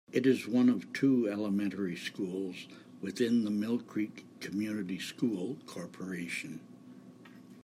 It 0.11 0.25
is 0.25 0.47
one 0.47 0.67
of 0.67 0.91
two 0.93 1.29
elementary 1.29 1.95
schools 1.95 2.65
within 3.03 3.43
the 3.43 3.51
Mill 3.51 3.77
Creek 3.77 4.25
Community 4.39 4.97
School 4.97 5.59
Corporation. 5.67 6.59